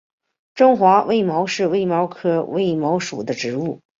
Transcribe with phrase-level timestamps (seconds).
[0.55, 3.81] 中华卫矛是卫矛科卫矛属的植物。